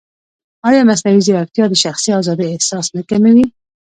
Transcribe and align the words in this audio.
ایا 0.67 0.81
مصنوعي 0.89 1.21
ځیرکتیا 1.25 1.65
د 1.69 1.73
شخصي 1.83 2.09
ازادۍ 2.21 2.47
احساس 2.51 2.85
نه 2.95 3.01
کموي؟ 3.09 3.45